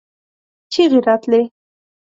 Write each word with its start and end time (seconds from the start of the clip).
چيغې 0.71 0.99
راتلې. 1.07 1.41